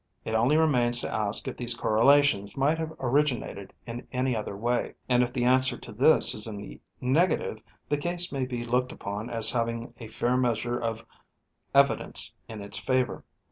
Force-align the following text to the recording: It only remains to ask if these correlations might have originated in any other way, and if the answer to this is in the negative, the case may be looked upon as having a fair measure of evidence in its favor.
It 0.25 0.33
only 0.33 0.57
remains 0.57 0.99
to 1.01 1.13
ask 1.13 1.47
if 1.47 1.57
these 1.57 1.75
correlations 1.75 2.57
might 2.57 2.79
have 2.79 2.91
originated 2.99 3.71
in 3.85 4.07
any 4.11 4.35
other 4.35 4.57
way, 4.57 4.95
and 5.07 5.21
if 5.21 5.31
the 5.31 5.43
answer 5.43 5.77
to 5.77 5.91
this 5.91 6.33
is 6.33 6.47
in 6.47 6.57
the 6.57 6.79
negative, 6.99 7.61
the 7.87 7.97
case 7.97 8.31
may 8.31 8.45
be 8.47 8.63
looked 8.63 8.91
upon 8.91 9.29
as 9.29 9.51
having 9.51 9.93
a 9.99 10.07
fair 10.07 10.35
measure 10.37 10.79
of 10.79 11.05
evidence 11.75 12.33
in 12.49 12.63
its 12.63 12.79
favor. 12.79 13.23